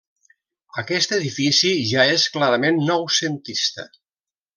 Aquest 0.81 1.11
edifici 1.17 1.73
ja 1.89 2.05
és 2.13 2.25
clarament 2.37 2.81
noucentista. 2.89 3.87